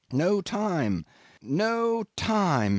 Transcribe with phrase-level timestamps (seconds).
[0.11, 1.05] No time!
[1.43, 2.69] No time!